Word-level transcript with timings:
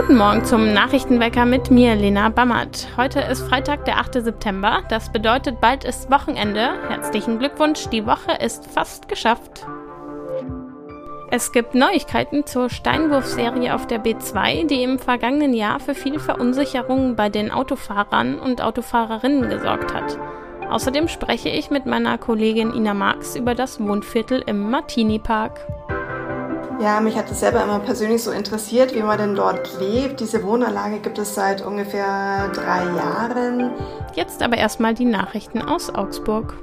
Guten 0.00 0.16
Morgen 0.16 0.44
zum 0.44 0.72
Nachrichtenwecker 0.72 1.44
mit 1.44 1.72
mir, 1.72 1.96
Lena 1.96 2.28
Bammert. 2.28 2.86
Heute 2.96 3.18
ist 3.18 3.42
Freitag, 3.42 3.84
der 3.84 3.98
8. 3.98 4.22
September. 4.22 4.84
Das 4.88 5.10
bedeutet, 5.10 5.60
bald 5.60 5.82
ist 5.82 6.08
Wochenende. 6.08 6.70
Herzlichen 6.88 7.40
Glückwunsch, 7.40 7.88
die 7.88 8.06
Woche 8.06 8.30
ist 8.40 8.64
fast 8.64 9.08
geschafft. 9.08 9.66
Es 11.32 11.50
gibt 11.50 11.74
Neuigkeiten 11.74 12.46
zur 12.46 12.70
Steinwurfserie 12.70 13.74
auf 13.74 13.88
der 13.88 14.00
B2, 14.00 14.68
die 14.68 14.84
im 14.84 15.00
vergangenen 15.00 15.52
Jahr 15.52 15.80
für 15.80 15.96
viel 15.96 16.20
Verunsicherung 16.20 17.16
bei 17.16 17.28
den 17.28 17.50
Autofahrern 17.50 18.38
und 18.38 18.62
Autofahrerinnen 18.62 19.50
gesorgt 19.50 19.92
hat. 19.94 20.16
Außerdem 20.70 21.08
spreche 21.08 21.48
ich 21.48 21.70
mit 21.70 21.86
meiner 21.86 22.18
Kollegin 22.18 22.72
Ina 22.72 22.94
Marx 22.94 23.34
über 23.34 23.56
das 23.56 23.80
Wohnviertel 23.80 24.44
im 24.46 24.70
Martini 24.70 25.18
Park. 25.18 25.66
Ja, 26.80 27.00
mich 27.00 27.16
hat 27.16 27.28
es 27.28 27.40
selber 27.40 27.64
immer 27.64 27.80
persönlich 27.80 28.22
so 28.22 28.30
interessiert, 28.30 28.94
wie 28.94 29.02
man 29.02 29.18
denn 29.18 29.34
dort 29.34 29.80
lebt. 29.80 30.20
Diese 30.20 30.44
Wohnanlage 30.44 31.00
gibt 31.00 31.18
es 31.18 31.34
seit 31.34 31.64
ungefähr 31.64 32.50
drei 32.54 32.84
Jahren. 32.96 33.72
Jetzt 34.14 34.44
aber 34.44 34.56
erstmal 34.56 34.94
die 34.94 35.04
Nachrichten 35.04 35.60
aus 35.60 35.92
Augsburg. 35.92 36.54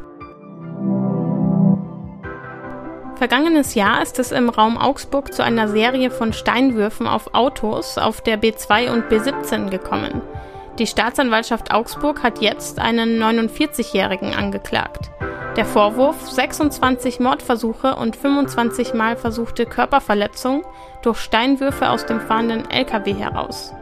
Vergangenes 3.16 3.76
Jahr 3.76 4.02
ist 4.02 4.18
es 4.18 4.32
im 4.32 4.48
Raum 4.48 4.78
Augsburg 4.78 5.34
zu 5.34 5.44
einer 5.44 5.68
Serie 5.68 6.12
von 6.12 6.32
Steinwürfen 6.32 7.08
auf 7.08 7.34
Autos 7.34 7.98
auf 7.98 8.22
der 8.22 8.42
B2 8.42 8.92
und 8.92 9.06
B17 9.10 9.70
gekommen. 9.70 10.22
Die 10.80 10.88
Staatsanwaltschaft 10.88 11.74
Augsburg 11.74 12.24
hat 12.24 12.42
jetzt 12.42 12.80
einen 12.80 13.22
49-Jährigen 13.22 14.34
angeklagt. 14.34 15.12
Der 15.56 15.66
Vorwurf 15.66 16.30
26 16.30 17.22
Mordversuche 17.22 17.96
und 17.96 18.18
25 18.18 18.94
Mal 18.94 19.16
versuchte 19.16 19.66
Körperverletzung 19.66 20.66
durch 21.02 21.18
Steinwürfe 21.20 21.90
aus 21.90 22.06
dem 22.06 22.20
fahrenden 22.20 22.70
LKW 22.70 23.14
heraus. 23.14 23.74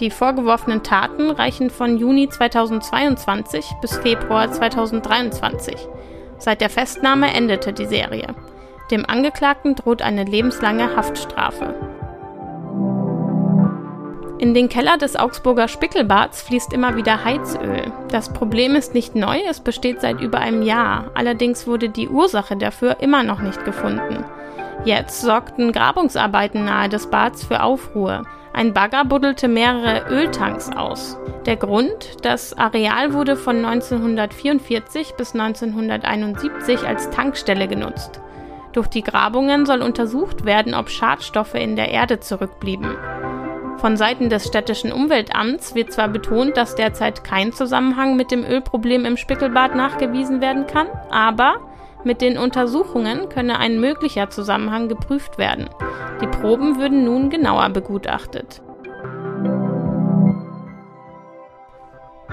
Die 0.00 0.10
vorgeworfenen 0.10 0.82
Taten 0.82 1.30
reichen 1.30 1.68
von 1.68 1.98
Juni 1.98 2.30
2022 2.30 3.66
bis 3.82 3.98
Februar 3.98 4.50
2023. 4.50 5.76
Seit 6.38 6.62
der 6.62 6.70
Festnahme 6.70 7.34
endete 7.34 7.74
die 7.74 7.86
Serie. 7.86 8.28
Dem 8.90 9.04
Angeklagten 9.04 9.74
droht 9.74 10.00
eine 10.00 10.24
lebenslange 10.24 10.96
Haftstrafe. 10.96 11.97
In 14.38 14.54
den 14.54 14.68
Keller 14.68 14.96
des 14.98 15.16
Augsburger 15.16 15.66
Spickelbads 15.66 16.42
fließt 16.42 16.72
immer 16.72 16.96
wieder 16.96 17.24
Heizöl. 17.24 17.92
Das 18.12 18.32
Problem 18.32 18.76
ist 18.76 18.94
nicht 18.94 19.16
neu, 19.16 19.36
es 19.48 19.58
besteht 19.58 20.00
seit 20.00 20.20
über 20.20 20.38
einem 20.38 20.62
Jahr. 20.62 21.10
Allerdings 21.14 21.66
wurde 21.66 21.88
die 21.88 22.08
Ursache 22.08 22.56
dafür 22.56 23.00
immer 23.00 23.24
noch 23.24 23.40
nicht 23.40 23.64
gefunden. 23.64 24.24
Jetzt 24.84 25.22
sorgten 25.22 25.72
Grabungsarbeiten 25.72 26.64
nahe 26.64 26.88
des 26.88 27.08
Bads 27.08 27.44
für 27.44 27.64
Aufruhr. 27.64 28.26
Ein 28.52 28.72
Bagger 28.72 29.04
buddelte 29.04 29.48
mehrere 29.48 30.08
Öltanks 30.08 30.70
aus. 30.70 31.18
Der 31.44 31.56
Grund, 31.56 32.24
das 32.24 32.56
Areal 32.56 33.14
wurde 33.14 33.34
von 33.34 33.64
1944 33.64 35.14
bis 35.16 35.34
1971 35.34 36.86
als 36.86 37.10
Tankstelle 37.10 37.66
genutzt. 37.66 38.20
Durch 38.72 38.86
die 38.86 39.02
Grabungen 39.02 39.66
soll 39.66 39.82
untersucht 39.82 40.44
werden, 40.44 40.74
ob 40.74 40.90
Schadstoffe 40.90 41.54
in 41.54 41.74
der 41.74 41.88
Erde 41.88 42.20
zurückblieben. 42.20 42.96
Von 43.78 43.96
Seiten 43.96 44.28
des 44.28 44.44
städtischen 44.44 44.90
Umweltamts 44.90 45.76
wird 45.76 45.92
zwar 45.92 46.08
betont, 46.08 46.56
dass 46.56 46.74
derzeit 46.74 47.22
kein 47.22 47.52
Zusammenhang 47.52 48.16
mit 48.16 48.32
dem 48.32 48.44
Ölproblem 48.44 49.04
im 49.04 49.16
Spickelbad 49.16 49.76
nachgewiesen 49.76 50.40
werden 50.40 50.66
kann, 50.66 50.88
aber 51.10 51.60
mit 52.02 52.20
den 52.20 52.38
Untersuchungen 52.38 53.28
könne 53.28 53.60
ein 53.60 53.80
möglicher 53.80 54.30
Zusammenhang 54.30 54.88
geprüft 54.88 55.38
werden. 55.38 55.70
Die 56.20 56.26
Proben 56.26 56.80
würden 56.80 57.04
nun 57.04 57.30
genauer 57.30 57.68
begutachtet. 57.70 58.62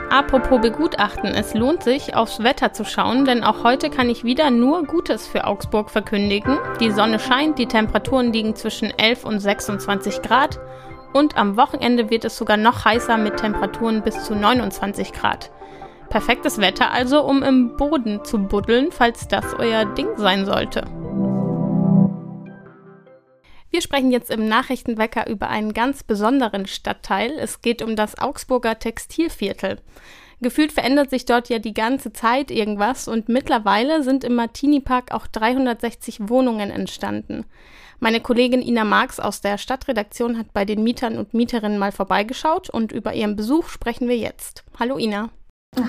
Apropos 0.10 0.62
begutachten, 0.62 1.36
es 1.36 1.54
lohnt 1.54 1.84
sich, 1.84 2.16
aufs 2.16 2.42
Wetter 2.42 2.74
zu 2.74 2.86
schauen, 2.86 3.26
denn 3.26 3.44
auch 3.44 3.64
heute 3.64 3.90
kann 3.90 4.10
ich 4.10 4.24
wieder 4.24 4.50
nur 4.50 4.84
Gutes 4.86 5.28
für 5.28 5.46
Augsburg 5.46 5.92
verkündigen. 5.92 6.58
Die 6.80 6.92
Sonne 6.92 7.20
scheint, 7.20 7.60
die 7.60 7.68
Temperaturen 7.68 8.32
liegen 8.32 8.56
zwischen 8.56 8.92
11 8.98 9.26
und 9.26 9.40
26 9.40 10.22
Grad 10.22 10.60
und 11.16 11.38
am 11.38 11.56
Wochenende 11.56 12.10
wird 12.10 12.26
es 12.26 12.36
sogar 12.36 12.58
noch 12.58 12.84
heißer 12.84 13.16
mit 13.16 13.38
Temperaturen 13.38 14.04
bis 14.04 14.26
zu 14.26 14.36
29 14.36 15.14
Grad. 15.14 15.50
Perfektes 16.10 16.58
Wetter 16.58 16.92
also, 16.92 17.24
um 17.24 17.42
im 17.42 17.78
Boden 17.78 18.26
zu 18.26 18.38
buddeln, 18.38 18.92
falls 18.92 19.30
das 19.30 19.54
euer 19.54 19.86
Ding 19.86 20.10
sein 20.18 20.46
sollte. 20.46 20.84
Wir 23.72 23.82
sprechen 23.82 24.12
jetzt 24.12 24.30
im 24.30 24.50
Nachrichtenwecker 24.50 25.30
über 25.30 25.50
einen 25.50 25.74
ganz 25.74 26.04
besonderen 26.04 26.66
Stadtteil. 26.66 27.32
Es 27.40 27.62
geht 27.62 27.82
um 27.82 27.96
das 27.96 28.20
Augsburger 28.20 28.78
Textilviertel. 28.78 29.80
Gefühlt 30.42 30.74
verändert 30.74 31.12
sich 31.12 31.24
dort 31.24 31.48
ja 31.48 31.60
die 31.60 31.74
ganze 31.74 32.12
Zeit 32.12 32.52
irgendwas 32.52 33.08
und 33.08 33.30
mittlerweile 33.30 34.04
sind 34.04 34.26
im 34.26 34.36
Martini 34.36 34.82
Park 34.82 35.14
auch 35.14 35.28
360 35.28 36.28
Wohnungen 36.28 36.72
entstanden. 36.72 37.46
Meine 38.00 38.20
Kollegin 38.20 38.62
Ina 38.62 38.84
Marx 38.84 39.20
aus 39.20 39.42
der 39.42 39.58
Stadtredaktion 39.58 40.38
hat 40.38 40.54
bei 40.54 40.66
den 40.66 40.84
Mietern 40.84 41.18
und 41.18 41.34
Mieterinnen 41.34 41.78
mal 41.78 41.92
vorbeigeschaut 41.92 42.70
und 42.70 42.92
über 42.92 43.14
ihren 43.14 43.36
Besuch 43.36 43.70
sprechen 43.70 44.10
wir 44.10 44.18
jetzt. 44.18 44.64
Hallo 44.80 44.98
Ina. 44.98 45.30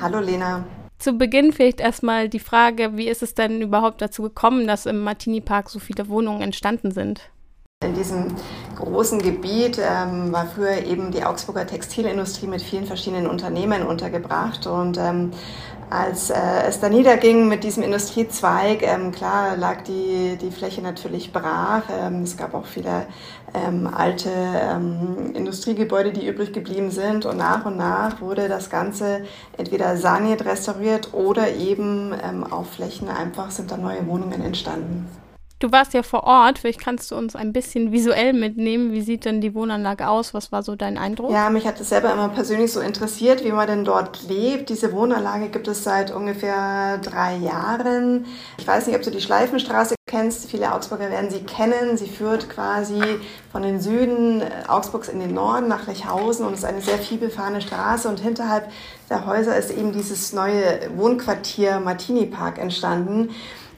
Hallo 0.01 0.21
Lena. 0.21 0.65
Zu 0.99 1.13
Beginn 1.13 1.53
vielleicht 1.53 1.81
erstmal 1.81 2.29
die 2.29 2.39
Frage, 2.39 2.97
wie 2.97 3.09
ist 3.09 3.23
es 3.23 3.35
denn 3.35 3.61
überhaupt 3.61 4.01
dazu 4.01 4.23
gekommen, 4.23 4.67
dass 4.67 4.87
im 4.87 5.01
Martini 5.01 5.41
Park 5.41 5.69
so 5.69 5.79
viele 5.79 6.09
Wohnungen 6.09 6.41
entstanden 6.41 6.91
sind? 6.91 7.31
In 7.85 7.95
diesem 7.95 8.35
großen 8.77 9.21
Gebiet 9.21 9.79
ähm, 9.79 10.33
war 10.33 10.47
früher 10.47 10.85
eben 10.87 11.11
die 11.11 11.23
Augsburger 11.25 11.67
Textilindustrie 11.67 12.47
mit 12.47 12.63
vielen 12.63 12.87
verschiedenen 12.87 13.27
Unternehmen 13.27 13.83
untergebracht 13.83 14.67
und 14.67 14.97
ähm, 14.97 15.33
als 15.89 16.31
äh, 16.31 16.35
es 16.67 16.81
da 16.81 16.89
niederging 16.89 17.49
mit 17.49 17.63
diesem 17.63 17.83
Industriezweig, 17.83 18.83
ähm, 18.83 19.13
klar 19.13 19.57
lag 19.57 19.83
die, 19.83 20.37
die 20.41 20.51
Fläche 20.51 20.83
natürlich 20.83 21.33
brach. 21.33 21.85
Ähm, 21.91 22.23
es 22.23 22.37
gab 22.37 22.55
auch 22.55 22.67
viele 22.67 23.07
ähm, 23.55 23.87
alte 23.87 24.31
ähm, 24.31 25.33
Industriegebäude, 25.35 26.13
die 26.13 26.27
übrig 26.27 26.53
geblieben 26.53 26.91
sind. 26.91 27.25
Und 27.25 27.37
nach 27.37 27.65
und 27.65 27.77
nach 27.77 28.21
wurde 28.21 28.49
das 28.49 28.69
Ganze 28.69 29.25
entweder 29.57 29.97
saniert, 29.97 30.45
restauriert 30.45 31.15
oder 31.15 31.55
eben 31.55 32.13
ähm, 32.23 32.45
auf 32.45 32.73
Flächen 32.73 33.09
einfach 33.09 33.51
sind 33.51 33.71
da 33.71 33.77
neue 33.77 34.07
Wohnungen 34.07 34.43
entstanden. 34.43 35.09
Du 35.59 35.73
warst 35.73 35.95
ja 35.95 36.03
vor 36.03 36.25
Ort, 36.25 36.59
vielleicht 36.59 36.81
kannst 36.81 37.11
du 37.11 37.17
uns 37.17 37.35
ein 37.35 37.55
bisschen 37.55 37.91
visuell 37.91 38.35
mitnehmen. 38.35 38.93
Wie 38.93 39.01
sieht 39.01 39.25
denn 39.25 39.41
die 39.41 39.55
Wohnanlage 39.55 40.07
aus? 40.07 40.35
Was 40.35 40.53
war 40.53 40.63
so 40.63 40.77
dein 40.77 40.99
Eindruck? 40.99 41.31
Ja, 41.31 41.49
mich 41.49 41.67
hat 41.67 41.81
es 41.81 41.89
selber 41.89 42.13
immer 42.13 42.29
persönlich 42.29 42.71
so 42.71 42.81
interessiert, 42.81 43.43
wie 43.43 43.53
man 43.53 43.67
denn 43.67 43.85
dort 43.87 44.29
lebt. 44.29 44.69
Diese 44.69 44.93
Wohnanlage 44.93 45.49
gibt 45.49 45.67
es 45.67 45.83
seit 45.83 46.15
ungefähr 46.15 46.99
drei 46.99 47.37
Jahren. 47.37 48.27
Ich 48.59 48.69
weiß 48.69 48.87
nicht, 48.87 48.97
ob 48.97 49.03
du 49.03 49.11
die 49.11 49.23
Schleifenstraße 49.23 49.95
kennst. 50.07 50.51
Viele 50.51 50.75
Augsburger 50.75 51.11
werden 51.11 51.31
sie 51.31 51.41
kennen. 51.41 51.97
Sie 51.97 52.07
führt 52.07 52.51
quasi 52.51 53.01
von 53.51 53.63
den 53.63 53.81
Süden 53.81 54.43
äh, 54.43 54.51
Augsburgs 54.69 55.09
in 55.09 55.21
den 55.21 55.33
Norden 55.33 55.69
nach 55.69 55.87
Lechhausen 55.87 56.47
und 56.47 56.53
ist 56.53 56.67
eine 56.67 56.83
sehr 56.83 56.99
vielbefahrene 56.99 57.63
Straße. 57.63 58.09
Und 58.09 58.21
hinterhalb 58.21 58.71
der 59.09 59.25
Häuser 59.25 59.57
ist 59.57 59.71
eben 59.71 59.93
dieses 59.93 60.35
neue 60.35 60.91
Wohnquartier 60.97 61.81
Martini 61.81 62.27
Park 62.27 62.59
entstanden. 62.59 63.31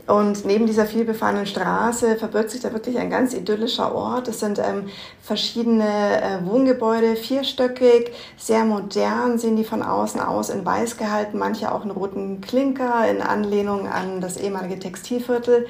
Und 0.09 0.47
neben 0.47 0.65
dieser 0.67 0.87
vielbefahrenen 0.87 1.47
Straße 1.47 2.17
verbirgt 2.17 2.51
sich 2.51 2.63
da 2.63 2.73
wirklich 2.73 2.99
ein 2.99 3.11
ganz 3.11 3.35
idyllischer 3.35 3.95
Ort. 3.95 4.27
Es 4.29 4.41
sind 4.41 4.59
ähm, 4.59 4.89
verschiedene 5.21 5.85
äh, 5.85 6.47
Wohngebäude, 6.47 7.15
vierstöckig, 7.15 8.13
sehr 8.39 8.65
modern 8.65 9.39
sehen 9.39 9.57
die 9.57 9.65
von 9.65 9.83
außen 9.83 10.19
aus, 10.19 10.49
in 10.49 10.65
weiß 10.65 10.97
gehalten, 10.97 11.37
manche 11.37 11.71
auch 11.71 11.85
in 11.85 11.91
roten 11.91 12.41
Klinker 12.41 13.07
in 13.07 13.21
Anlehnung 13.21 13.87
an 13.87 14.23
das 14.23 14.39
ehemalige 14.39 14.79
Textilviertel. 14.79 15.67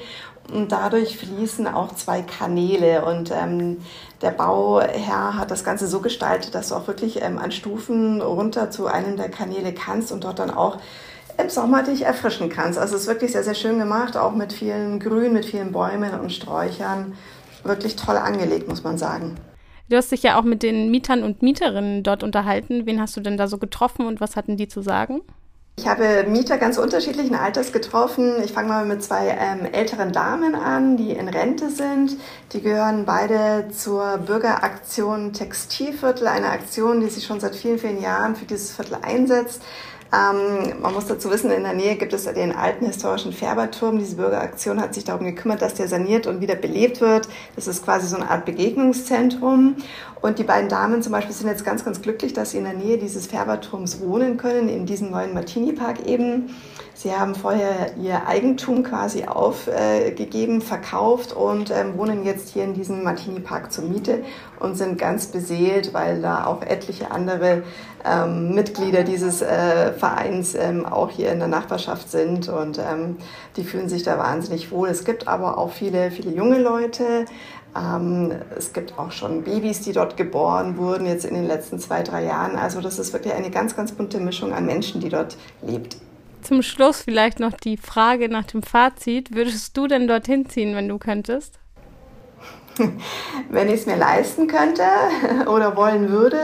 Und 0.53 0.71
dadurch 0.71 1.17
fließen 1.17 1.67
auch 1.67 1.93
zwei 1.95 2.21
Kanäle. 2.21 3.03
Und 3.03 3.31
ähm, 3.31 3.79
der 4.21 4.31
Bauherr 4.31 5.37
hat 5.37 5.51
das 5.51 5.65
Ganze 5.65 5.87
so 5.87 5.99
gestaltet, 5.99 6.55
dass 6.55 6.69
du 6.69 6.75
auch 6.75 6.87
wirklich 6.87 7.21
ähm, 7.21 7.39
an 7.39 7.51
Stufen 7.51 8.21
runter 8.21 8.71
zu 8.71 8.87
einem 8.87 9.17
der 9.17 9.29
Kanäle 9.29 9.73
kannst 9.73 10.13
und 10.13 10.23
dort 10.23 10.39
dann 10.39 10.49
auch 10.49 10.77
im 11.41 11.49
Sommer 11.49 11.83
dich 11.83 12.03
erfrischen 12.03 12.49
kannst. 12.49 12.77
Also 12.77 12.95
es 12.95 13.03
ist 13.03 13.07
wirklich 13.07 13.31
sehr, 13.31 13.43
sehr 13.43 13.55
schön 13.55 13.79
gemacht, 13.79 14.17
auch 14.17 14.33
mit 14.33 14.53
vielen 14.53 14.99
Grün, 14.99 15.33
mit 15.33 15.45
vielen 15.45 15.71
Bäumen 15.71 16.19
und 16.19 16.31
Sträuchern. 16.31 17.13
Wirklich 17.63 17.95
toll 17.95 18.17
angelegt, 18.17 18.67
muss 18.67 18.83
man 18.83 18.97
sagen. 18.97 19.35
Du 19.89 19.97
hast 19.97 20.11
dich 20.11 20.23
ja 20.23 20.39
auch 20.39 20.43
mit 20.43 20.61
den 20.63 20.91
Mietern 20.91 21.23
und 21.23 21.41
Mieterinnen 21.41 22.03
dort 22.03 22.23
unterhalten. 22.23 22.85
Wen 22.85 23.01
hast 23.01 23.17
du 23.17 23.21
denn 23.21 23.37
da 23.37 23.47
so 23.47 23.57
getroffen 23.57 24.05
und 24.05 24.21
was 24.21 24.35
hatten 24.35 24.55
die 24.55 24.67
zu 24.67 24.81
sagen? 24.81 25.21
Ich 25.79 25.87
habe 25.87 26.25
Mieter 26.27 26.57
ganz 26.57 26.77
unterschiedlichen 26.77 27.35
Alters 27.35 27.71
getroffen. 27.71 28.43
Ich 28.43 28.51
fange 28.51 28.67
mal 28.67 28.85
mit 28.85 29.01
zwei 29.01 29.29
ähm, 29.29 29.65
älteren 29.71 30.11
Damen 30.11 30.53
an, 30.53 30.97
die 30.97 31.11
in 31.11 31.29
Rente 31.29 31.69
sind. 31.69 32.17
Die 32.51 32.61
gehören 32.61 33.05
beide 33.05 33.69
zur 33.71 34.17
Bürgeraktion 34.17 35.31
Textilviertel, 35.31 36.27
eine 36.27 36.49
Aktion, 36.49 36.99
die 36.99 37.07
sich 37.07 37.25
schon 37.25 37.39
seit 37.39 37.55
vielen, 37.55 37.79
vielen 37.79 38.01
Jahren 38.01 38.35
für 38.35 38.43
dieses 38.43 38.73
Viertel 38.73 38.97
einsetzt. 39.01 39.61
Ähm, 40.11 40.81
man 40.81 40.93
muss 40.93 41.05
dazu 41.05 41.29
wissen, 41.29 41.51
in 41.51 41.63
der 41.63 41.73
Nähe 41.73 41.95
gibt 41.95 42.13
es 42.13 42.23
den 42.25 42.55
alten 42.55 42.85
historischen 42.87 43.31
Färberturm. 43.31 43.99
Diese 43.99 44.15
Bürgeraktion 44.15 44.81
hat 44.81 44.95
sich 44.95 45.03
darum 45.03 45.25
gekümmert, 45.25 45.61
dass 45.61 45.75
der 45.75 45.87
saniert 45.87 46.25
und 46.25 46.41
wieder 46.41 46.55
belebt 46.55 46.99
wird. 46.99 47.27
Das 47.55 47.67
ist 47.67 47.83
quasi 47.85 48.07
so 48.07 48.15
eine 48.15 48.29
Art 48.29 48.45
Begegnungszentrum. 48.45 49.75
Und 50.21 50.39
die 50.39 50.43
beiden 50.43 50.67
Damen 50.67 51.01
zum 51.03 51.11
Beispiel 51.11 51.33
sind 51.33 51.47
jetzt 51.47 51.63
ganz, 51.63 51.85
ganz 51.85 52.01
glücklich, 52.01 52.33
dass 52.33 52.51
sie 52.51 52.57
in 52.57 52.65
der 52.65 52.73
Nähe 52.73 52.97
dieses 52.97 53.27
Färberturms 53.27 54.01
wohnen 54.01 54.37
können, 54.37 54.67
in 54.67 54.85
diesem 54.85 55.11
neuen 55.11 55.33
Martini-Park 55.33 56.05
eben. 56.05 56.55
Sie 56.93 57.15
haben 57.15 57.33
vorher 57.33 57.95
ihr 57.95 58.27
Eigentum 58.27 58.83
quasi 58.83 59.23
aufgegeben, 59.23 60.61
verkauft 60.61 61.31
und 61.31 61.71
ähm, 61.71 61.97
wohnen 61.97 62.25
jetzt 62.25 62.49
hier 62.49 62.65
in 62.65 62.73
diesem 62.73 63.03
Martini-Park 63.03 63.71
zur 63.71 63.85
Miete 63.85 64.23
und 64.59 64.75
sind 64.75 64.97
ganz 64.97 65.27
beseelt, 65.27 65.93
weil 65.93 66.21
da 66.21 66.45
auch 66.45 66.61
etliche 66.61 67.11
andere 67.11 67.63
ähm, 68.05 68.53
Mitglieder 68.53 69.03
dieses 69.03 69.41
äh, 69.41 69.93
Vereins 69.93 70.55
ähm, 70.55 70.85
auch 70.85 71.09
hier 71.09 71.31
in 71.31 71.39
der 71.39 71.47
Nachbarschaft 71.47 72.09
sind 72.09 72.47
und 72.49 72.77
ähm, 72.77 73.17
die 73.55 73.63
fühlen 73.63 73.89
sich 73.89 74.03
da 74.03 74.17
wahnsinnig 74.17 74.71
wohl. 74.71 74.89
Es 74.89 75.05
gibt 75.05 75.27
aber 75.27 75.57
auch 75.57 75.71
viele, 75.71 76.11
viele 76.11 76.31
junge 76.31 76.59
Leute. 76.59 77.25
Ähm, 77.75 78.31
es 78.57 78.73
gibt 78.73 78.97
auch 78.97 79.11
schon 79.11 79.43
Babys, 79.43 79.81
die 79.81 79.91
dort 79.91 80.17
geboren 80.17 80.77
wurden, 80.77 81.05
jetzt 81.05 81.25
in 81.25 81.35
den 81.35 81.45
letzten 81.45 81.79
zwei, 81.79 82.03
drei 82.03 82.25
Jahren. 82.25 82.55
Also 82.55 82.81
das 82.81 82.99
ist 82.99 83.13
wirklich 83.13 83.33
eine 83.33 83.51
ganz, 83.51 83.75
ganz 83.75 83.91
bunte 83.91 84.19
Mischung 84.19 84.53
an 84.53 84.65
Menschen, 84.65 85.01
die 85.01 85.09
dort 85.09 85.37
lebt. 85.61 85.97
Zum 86.41 86.61
Schluss 86.61 87.01
vielleicht 87.01 87.39
noch 87.39 87.53
die 87.53 87.77
Frage 87.77 88.29
nach 88.29 88.45
dem 88.45 88.63
Fazit. 88.63 89.35
Würdest 89.35 89.75
du 89.75 89.87
denn 89.87 90.07
dorthin 90.07 90.47
ziehen, 90.49 90.75
wenn 90.75 90.87
du 90.87 90.97
könntest? 90.97 91.59
Wenn 93.49 93.67
ich 93.67 93.81
es 93.81 93.85
mir 93.85 93.97
leisten 93.97 94.47
könnte 94.47 94.83
oder 95.49 95.75
wollen 95.75 96.09
würde, 96.09 96.39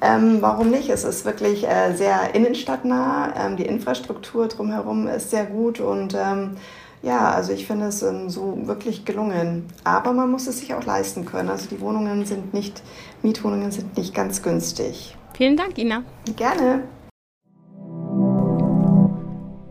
ähm, 0.00 0.38
warum 0.40 0.70
nicht? 0.70 0.88
Es 0.88 1.04
ist 1.04 1.24
wirklich 1.24 1.66
äh, 1.66 1.94
sehr 1.94 2.34
innenstadtnah. 2.34 3.34
Ähm, 3.36 3.56
die 3.56 3.66
Infrastruktur 3.66 4.48
drumherum 4.48 5.06
ist 5.06 5.30
sehr 5.30 5.46
gut 5.46 5.80
und 5.80 6.14
ähm, 6.14 6.56
ja, 7.02 7.30
also 7.30 7.52
ich 7.52 7.66
finde 7.66 7.86
es 7.86 8.02
ähm, 8.02 8.28
so 8.28 8.66
wirklich 8.66 9.04
gelungen. 9.04 9.66
Aber 9.84 10.12
man 10.12 10.30
muss 10.30 10.46
es 10.46 10.58
sich 10.58 10.74
auch 10.74 10.84
leisten 10.84 11.24
können. 11.24 11.48
Also 11.48 11.68
die 11.68 11.80
Wohnungen 11.80 12.24
sind 12.24 12.52
nicht, 12.54 12.82
Mietwohnungen 13.22 13.70
sind 13.70 13.96
nicht 13.96 14.14
ganz 14.14 14.42
günstig. 14.42 15.16
Vielen 15.34 15.56
Dank, 15.56 15.78
Ina. 15.78 16.02
Gerne. 16.36 16.82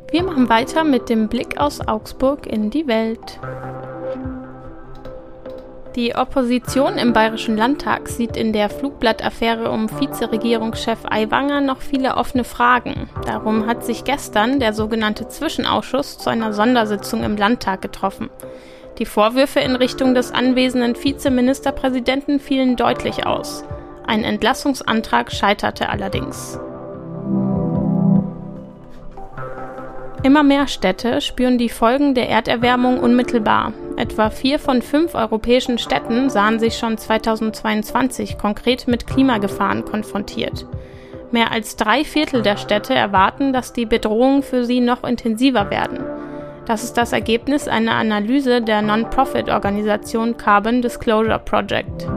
Wir 0.10 0.24
machen 0.24 0.48
weiter 0.48 0.86
mit 0.86 1.10
dem 1.10 1.27
Blick 1.27 1.60
aus 1.60 1.86
Augsburg 1.86 2.48
in 2.48 2.69
die 2.69 2.88
Welt. 2.88 3.39
Die 5.98 6.14
Opposition 6.14 7.00
im 7.00 7.12
Bayerischen 7.12 7.58
Landtag 7.58 8.08
sieht 8.08 8.38
in 8.38 8.54
der 8.54 8.70
Flugblattaffäre 8.70 9.72
um 9.72 9.90
Vizeregierungschef 9.90 11.00
Aiwanger 11.10 11.60
noch 11.60 11.82
viele 11.82 12.18
offene 12.18 12.44
Fragen. 12.44 13.10
Darum 13.26 13.66
hat 13.66 13.84
sich 13.84 14.04
gestern 14.04 14.60
der 14.60 14.74
sogenannte 14.74 15.28
Zwischenausschuss 15.28 16.20
zu 16.20 16.30
einer 16.30 16.54
Sondersitzung 16.54 17.24
im 17.24 17.36
Landtag 17.36 17.82
getroffen. 17.82 18.30
Die 19.00 19.08
Vorwürfe 19.08 19.60
in 19.60 19.76
Richtung 19.76 20.14
des 20.14 20.32
anwesenden 20.32 20.96
Vizeministerpräsidenten 20.96 22.40
fielen 22.40 22.76
deutlich 22.76 23.26
aus. 23.26 23.64
Ein 24.06 24.24
Entlassungsantrag 24.24 25.32
scheiterte 25.32 25.90
allerdings. 25.90 26.60
Immer 30.22 30.44
mehr 30.44 30.68
Städte 30.68 31.22
spüren 31.22 31.58
die 31.58 31.70
Folgen 31.70 32.14
der 32.14 32.30
Erderwärmung 32.30 33.00
unmittelbar. 33.00 33.74
Etwa 33.98 34.30
vier 34.30 34.60
von 34.60 34.84
fünf 34.84 35.16
europäischen 35.16 35.80
Städten 35.80 36.30
sahen 36.30 36.60
sich 36.60 36.78
schon 36.78 37.00
2022 37.00 38.38
konkret 38.38 38.88
mit 38.88 39.08
Klimagefahren 39.08 39.86
konfrontiert. 39.86 40.68
Mehr 41.32 41.52
als 41.52 41.78
drei 41.78 42.04
Viertel 42.04 42.44
der 42.44 42.58
Städte 42.58 42.94
erwarten, 42.94 43.54
dass 43.54 43.74
die 43.74 43.88
Bedrohungen 43.88 44.44
für 44.44 44.66
sie 44.66 44.82
noch 44.82 45.04
intensiver 45.04 45.72
werden. 45.72 46.00
Das 46.68 46.84
ist 46.84 46.94
das 46.94 47.12
Ergebnis 47.12 47.68
einer 47.68 47.94
Analyse 47.94 48.62
der 48.62 48.84
Non-Profit-Organisation 48.84 50.38
Carbon 50.38 50.84
Disclosure 50.84 51.40
Project. 51.40 52.08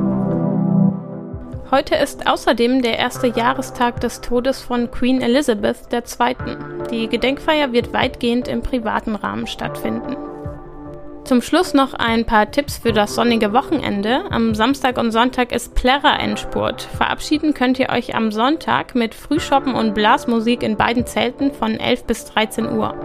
Heute 1.71 1.95
ist 1.95 2.27
außerdem 2.27 2.83
der 2.83 2.99
erste 2.99 3.29
Jahrestag 3.29 4.01
des 4.01 4.21
Todes 4.21 4.61
von 4.61 4.91
Queen 4.91 5.23
Elizabeth 5.23 5.79
II. 5.91 6.35
Die 6.91 7.09
Gedenkfeier 7.09 7.73
wird 7.73 7.95
weitgehend 7.95 8.49
im 8.49 8.61
privaten 8.61 9.15
Rahmen 9.15 9.47
stattfinden. 9.47 10.30
Zum 11.31 11.43
Schluss 11.43 11.75
noch 11.75 11.95
ein 11.95 12.27
paar 12.27 12.51
Tipps 12.51 12.79
für 12.79 12.93
das 12.93 13.15
sonnige 13.15 13.53
Wochenende. 13.53 14.25
Am 14.31 14.53
Samstag 14.57 14.99
und 14.99 15.13
Sonntag 15.13 15.53
ist 15.53 15.77
Plärrer 15.77 16.19
Endspurt. 16.19 16.83
Verabschieden 16.83 17.55
könnt 17.55 17.79
ihr 17.79 17.91
euch 17.91 18.17
am 18.17 18.33
Sonntag 18.33 18.97
mit 18.97 19.15
Frühschoppen 19.15 19.77
und 19.77 19.95
Blasmusik 19.95 20.65
in 20.65 20.77
beiden 20.77 21.07
Zelten 21.07 21.53
von 21.53 21.79
11 21.79 22.03
bis 22.03 22.25
13 22.25 22.77
Uhr. 22.77 22.97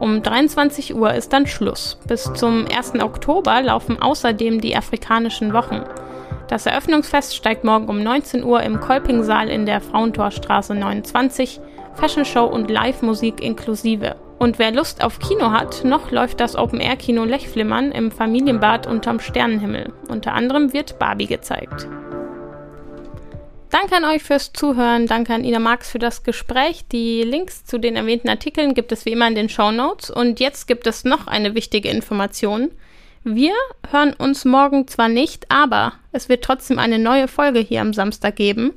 Um 0.00 0.20
23 0.20 0.96
Uhr 0.96 1.14
ist 1.14 1.32
dann 1.32 1.46
Schluss. 1.46 1.96
Bis 2.08 2.32
zum 2.34 2.66
1. 2.66 3.00
Oktober 3.00 3.62
laufen 3.62 4.02
außerdem 4.02 4.60
die 4.60 4.76
afrikanischen 4.76 5.52
Wochen. 5.52 5.84
Das 6.48 6.66
Eröffnungsfest 6.66 7.36
steigt 7.36 7.62
morgen 7.62 7.86
um 7.86 8.02
19 8.02 8.42
Uhr 8.42 8.64
im 8.64 8.80
Kolpingsaal 8.80 9.48
in 9.48 9.64
der 9.64 9.80
Frauentorstraße 9.80 10.74
29. 10.74 11.60
Fashion 11.94 12.24
Show 12.24 12.46
und 12.46 12.68
Live-Musik 12.68 13.40
inklusive. 13.40 14.16
Und 14.40 14.58
wer 14.58 14.72
Lust 14.72 15.04
auf 15.04 15.18
Kino 15.18 15.50
hat, 15.50 15.84
noch 15.84 16.10
läuft 16.12 16.40
das 16.40 16.56
Open-Air-Kino 16.56 17.24
Lechflimmern 17.24 17.92
im 17.92 18.10
Familienbad 18.10 18.86
unterm 18.86 19.20
Sternenhimmel. 19.20 19.92
Unter 20.08 20.32
anderem 20.32 20.72
wird 20.72 20.98
Barbie 20.98 21.26
gezeigt. 21.26 21.86
Danke 23.68 23.96
an 23.96 24.06
euch 24.06 24.22
fürs 24.22 24.54
Zuhören. 24.54 25.06
Danke 25.06 25.34
an 25.34 25.44
Ina 25.44 25.58
Marx 25.58 25.90
für 25.90 25.98
das 25.98 26.22
Gespräch. 26.22 26.86
Die 26.90 27.22
Links 27.22 27.66
zu 27.66 27.76
den 27.76 27.96
erwähnten 27.96 28.30
Artikeln 28.30 28.72
gibt 28.72 28.92
es 28.92 29.04
wie 29.04 29.12
immer 29.12 29.28
in 29.28 29.34
den 29.34 29.50
Show 29.50 29.72
Notes. 29.72 30.10
Und 30.10 30.40
jetzt 30.40 30.66
gibt 30.66 30.86
es 30.86 31.04
noch 31.04 31.26
eine 31.26 31.54
wichtige 31.54 31.90
Information. 31.90 32.70
Wir 33.22 33.52
hören 33.90 34.14
uns 34.14 34.46
morgen 34.46 34.88
zwar 34.88 35.10
nicht, 35.10 35.50
aber 35.50 35.92
es 36.12 36.30
wird 36.30 36.42
trotzdem 36.42 36.78
eine 36.78 36.98
neue 36.98 37.28
Folge 37.28 37.60
hier 37.60 37.82
am 37.82 37.92
Samstag 37.92 38.36
geben. 38.36 38.72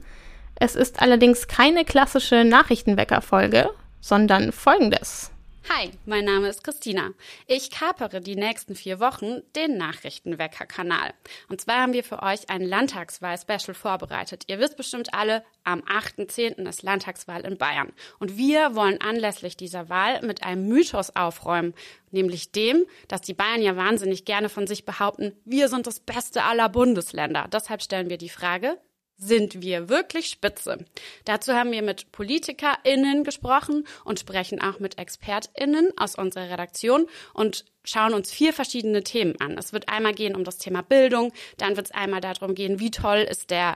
Es 0.55 0.75
ist 0.75 1.01
allerdings 1.01 1.47
keine 1.47 1.85
klassische 1.85 2.43
Nachrichtenwecker-Folge, 2.43 3.69
sondern 4.01 4.51
folgendes. 4.51 5.32
Hi, 5.69 5.91
mein 6.05 6.25
Name 6.25 6.49
ist 6.49 6.63
Christina. 6.63 7.11
Ich 7.47 7.71
kapere 7.71 8.19
die 8.19 8.35
nächsten 8.35 8.75
vier 8.75 8.99
Wochen 8.99 9.41
den 9.55 9.77
Nachrichtenwecker-Kanal. 9.77 11.13
Und 11.47 11.61
zwar 11.61 11.77
haben 11.77 11.93
wir 11.93 12.03
für 12.03 12.21
euch 12.21 12.49
ein 12.49 12.61
Landtagswahl-Special 12.61 13.73
vorbereitet. 13.73 14.43
Ihr 14.47 14.59
wisst 14.59 14.75
bestimmt 14.75 15.13
alle, 15.13 15.43
am 15.63 15.79
8.10. 15.79 16.67
ist 16.67 16.83
Landtagswahl 16.83 17.45
in 17.45 17.57
Bayern. 17.57 17.93
Und 18.19 18.35
wir 18.35 18.75
wollen 18.75 18.99
anlässlich 18.99 19.55
dieser 19.55 19.87
Wahl 19.87 20.21
mit 20.21 20.43
einem 20.43 20.67
Mythos 20.67 21.15
aufräumen, 21.15 21.73
nämlich 22.11 22.51
dem, 22.51 22.85
dass 23.07 23.21
die 23.21 23.33
Bayern 23.33 23.61
ja 23.61 23.77
wahnsinnig 23.77 24.25
gerne 24.25 24.49
von 24.49 24.67
sich 24.67 24.83
behaupten, 24.83 25.31
wir 25.45 25.69
sind 25.69 25.87
das 25.87 26.01
Beste 26.01 26.43
aller 26.43 26.67
Bundesländer. 26.67 27.47
Deshalb 27.51 27.81
stellen 27.81 28.09
wir 28.09 28.17
die 28.17 28.29
Frage, 28.29 28.77
sind 29.27 29.61
wir 29.61 29.89
wirklich 29.89 30.27
spitze? 30.27 30.85
Dazu 31.25 31.53
haben 31.53 31.71
wir 31.71 31.81
mit 31.81 32.11
PolitikerInnen 32.11 33.23
gesprochen 33.23 33.85
und 34.03 34.19
sprechen 34.19 34.61
auch 34.61 34.79
mit 34.79 34.97
ExpertInnen 34.97 35.91
aus 35.97 36.15
unserer 36.15 36.49
Redaktion 36.49 37.07
und 37.33 37.65
schauen 37.83 38.13
uns 38.13 38.31
vier 38.31 38.53
verschiedene 38.53 39.03
Themen 39.03 39.39
an. 39.39 39.57
Es 39.57 39.73
wird 39.73 39.89
einmal 39.89 40.13
gehen 40.13 40.35
um 40.35 40.43
das 40.43 40.57
Thema 40.57 40.81
Bildung, 40.81 41.33
dann 41.57 41.75
wird 41.75 41.87
es 41.87 41.91
einmal 41.91 42.21
darum 42.21 42.55
gehen, 42.55 42.79
wie 42.79 42.91
toll 42.91 43.25
ist 43.29 43.49
der 43.49 43.75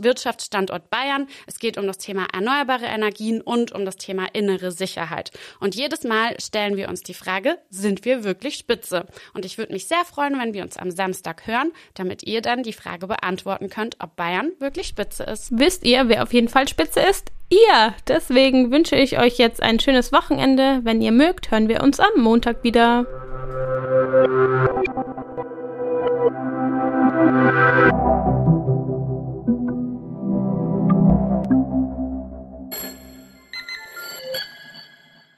Wirtschaftsstandort 0.00 0.90
Bayern. 0.90 1.28
Es 1.46 1.58
geht 1.58 1.78
um 1.78 1.86
das 1.86 1.98
Thema 1.98 2.26
erneuerbare 2.32 2.86
Energien 2.86 3.40
und 3.40 3.72
um 3.72 3.84
das 3.84 3.96
Thema 3.96 4.26
innere 4.32 4.70
Sicherheit. 4.70 5.30
Und 5.60 5.74
jedes 5.74 6.04
Mal 6.04 6.38
stellen 6.40 6.76
wir 6.76 6.88
uns 6.88 7.02
die 7.02 7.14
Frage, 7.14 7.58
sind 7.70 8.04
wir 8.04 8.24
wirklich 8.24 8.56
spitze? 8.56 9.06
Und 9.34 9.44
ich 9.44 9.58
würde 9.58 9.72
mich 9.72 9.86
sehr 9.86 10.04
freuen, 10.04 10.38
wenn 10.38 10.54
wir 10.54 10.62
uns 10.62 10.76
am 10.76 10.90
Samstag 10.90 11.46
hören, 11.46 11.72
damit 11.94 12.22
ihr 12.22 12.42
dann 12.42 12.62
die 12.62 12.72
Frage 12.72 13.06
beantworten 13.06 13.70
könnt, 13.70 13.96
ob 14.00 14.16
Bayern 14.16 14.52
wirklich 14.58 14.88
spitze 14.88 15.24
ist. 15.24 15.58
Wisst 15.58 15.84
ihr, 15.84 16.08
wer 16.08 16.22
auf 16.22 16.32
jeden 16.32 16.48
Fall 16.48 16.68
spitze 16.68 17.00
ist? 17.00 17.32
Ihr! 17.50 17.94
Deswegen 18.08 18.70
wünsche 18.70 18.96
ich 18.96 19.18
euch 19.18 19.36
jetzt 19.36 19.62
ein 19.62 19.78
schönes 19.78 20.12
Wochenende. 20.12 20.80
Wenn 20.84 21.02
ihr 21.02 21.12
mögt, 21.12 21.50
hören 21.50 21.68
wir 21.68 21.82
uns 21.82 22.00
am 22.00 22.22
Montag 22.22 22.64
wieder. 22.64 23.06